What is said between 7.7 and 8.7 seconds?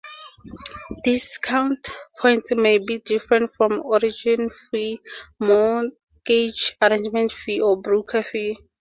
broker fee.